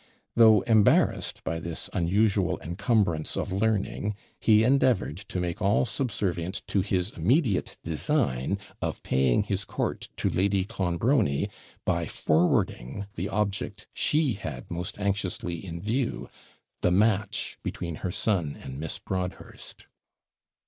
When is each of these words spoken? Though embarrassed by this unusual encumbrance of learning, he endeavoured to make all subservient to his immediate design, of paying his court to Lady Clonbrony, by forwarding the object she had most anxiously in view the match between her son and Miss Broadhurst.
Though 0.35 0.61
embarrassed 0.61 1.43
by 1.43 1.59
this 1.59 1.87
unusual 1.93 2.59
encumbrance 2.63 3.37
of 3.37 3.51
learning, 3.53 4.15
he 4.39 4.63
endeavoured 4.63 5.17
to 5.27 5.39
make 5.39 5.61
all 5.61 5.85
subservient 5.85 6.65
to 6.69 6.81
his 6.81 7.11
immediate 7.11 7.77
design, 7.83 8.57
of 8.81 9.03
paying 9.03 9.43
his 9.43 9.63
court 9.63 10.09
to 10.17 10.27
Lady 10.27 10.65
Clonbrony, 10.65 11.51
by 11.85 12.07
forwarding 12.07 13.05
the 13.13 13.29
object 13.29 13.85
she 13.93 14.33
had 14.33 14.71
most 14.71 14.97
anxiously 14.97 15.63
in 15.63 15.79
view 15.79 16.31
the 16.81 16.89
match 16.89 17.59
between 17.61 17.97
her 17.97 18.11
son 18.11 18.57
and 18.63 18.79
Miss 18.79 18.97
Broadhurst. 18.97 19.85